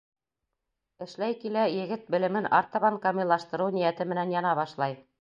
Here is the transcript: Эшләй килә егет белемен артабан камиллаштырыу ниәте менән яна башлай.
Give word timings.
Эшләй 1.07 1.35
килә 1.43 1.67
егет 1.73 2.09
белемен 2.17 2.51
артабан 2.61 3.01
камиллаштырыу 3.07 3.73
ниәте 3.81 4.13
менән 4.15 4.39
яна 4.41 4.61
башлай. 4.63 5.03